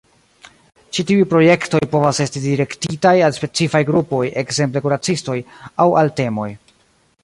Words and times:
Ĉi 0.97 1.03
tiuj 1.11 1.27
projektoj 1.33 1.81
povas 1.91 2.23
esti 2.25 2.43
direktitaj 2.47 3.13
al 3.29 3.37
specifaj 3.39 3.85
grupoj 3.93 4.23
(ekzemple 4.45 4.87
kuracistoj) 4.89 5.41
aŭ 5.87 5.91
al 6.05 6.17
temoj. 6.23 6.49